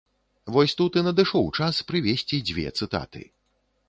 [0.53, 3.21] Вось тут і надышоў час прывесці дзве цытаты.